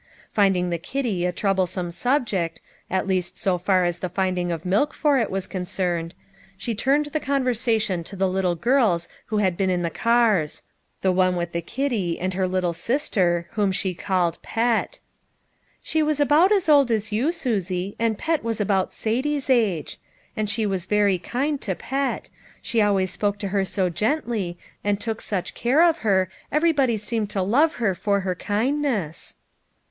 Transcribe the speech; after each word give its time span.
Finding 0.31 0.71
the 0.71 0.79
kitty 0.79 1.27
a 1.27 1.31
trou 1.31 1.53
blesome 1.53 1.91
subject, 1.91 2.59
at 2.89 3.05
least 3.05 3.37
so 3.37 3.59
far 3.59 3.83
as 3.85 3.99
the 3.99 4.09
finding 4.09 4.51
of 4.51 4.63
BEGINNING 4.63 4.79
HEB 4.79 4.79
LIFE. 4.79 4.89
41 4.89 4.89
milk 4.89 4.93
for 4.95 5.17
it 5.19 5.29
was 5.31 5.45
concerned, 5.45 6.15
she 6.57 6.73
turned 6.73 7.05
the 7.05 7.19
con 7.19 7.43
versation 7.43 8.03
to 8.05 8.15
the 8.15 8.27
little 8.27 8.55
girls 8.55 9.07
who 9.27 9.37
had 9.37 9.55
been 9.55 9.69
on 9.69 9.83
the 9.83 9.91
cars; 9.91 10.63
the 11.03 11.11
one 11.11 11.35
with 11.35 11.51
the 11.51 11.61
kitty, 11.61 12.19
and 12.19 12.33
her 12.33 12.47
little 12.47 12.73
sis 12.73 13.09
ter, 13.09 13.45
whom 13.51 13.71
she 13.71 13.93
called" 13.93 14.41
Pet."" 14.57 14.99
She 15.83 16.01
was 16.01 16.19
about 16.19 16.51
as 16.51 16.67
old 16.67 16.89
as 16.89 17.11
you, 17.11 17.31
Susie, 17.31 17.95
and 17.99 18.17
Pet 18.17 18.43
was 18.43 18.59
about 18.59 18.93
Satie's 18.93 19.51
age. 19.51 19.99
And 20.35 20.49
she 20.49 20.65
was 20.65 20.87
very 20.87 21.19
kind 21.19 21.61
to 21.61 21.75
Pet; 21.75 22.31
she 22.59 22.81
always 22.81 23.11
spoke 23.11 23.37
to 23.37 23.49
her 23.49 23.63
so 23.63 23.87
gently, 23.91 24.57
and 24.83 24.99
took 24.99 25.21
such 25.21 25.53
care 25.53 25.83
of 25.83 25.99
her 25.99 26.27
ev 26.51 26.63
erybody 26.63 26.99
seemed 26.99 27.29
to 27.29 27.43
love 27.43 27.73
her 27.73 27.93
for 27.93 28.21
her 28.21 28.33
kindness." 28.33 29.35